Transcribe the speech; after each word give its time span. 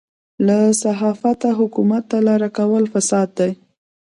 له 0.45 0.57
صحافته 0.83 1.49
حکومت 1.59 2.03
ته 2.11 2.17
لاره 2.27 2.49
کول 2.57 2.83
فساد 2.93 3.29
دی. 3.37 3.51